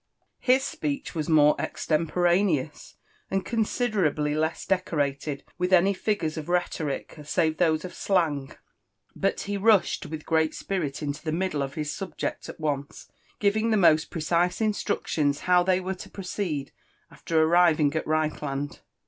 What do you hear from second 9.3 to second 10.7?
he rushi^d with great